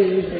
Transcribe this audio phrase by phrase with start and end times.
[0.00, 0.39] believe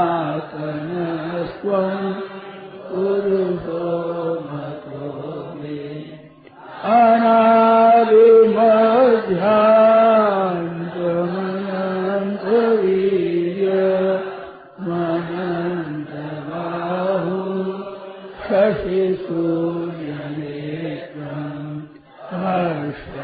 [22.91, 23.20] life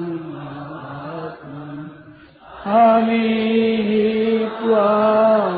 [4.59, 5.57] त्वां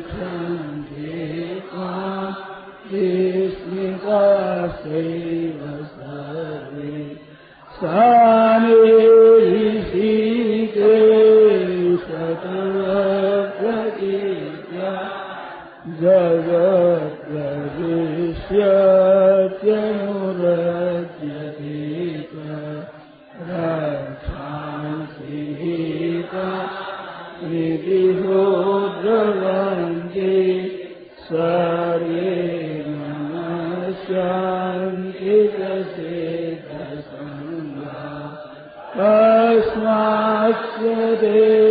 [27.51, 28.43] ो
[29.01, 30.37] द्रवङ्गे
[31.23, 32.51] स्वर्ये
[39.71, 41.70] स्वाङ्गस्य देश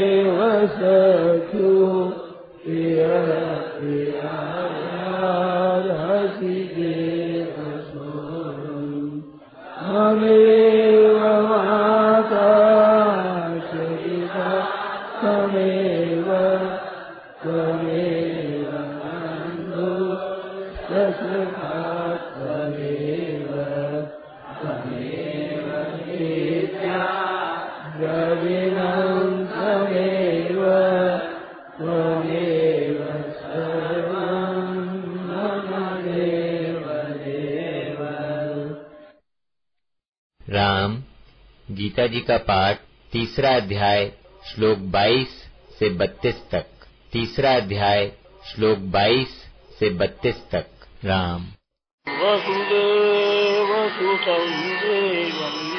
[40.49, 41.03] राम,
[41.71, 42.79] गीता जी का पाठ
[43.11, 44.11] तीसरा अध्याय,
[44.45, 45.27] श्लोक 22
[45.79, 46.65] से 32 तक।
[47.11, 48.11] तीसरा अध्याय,
[48.45, 49.27] श्लोक 22
[49.79, 50.70] से 32 तक।
[51.05, 51.41] राम।
[52.07, 55.71] वसुदेव सुतं देवम्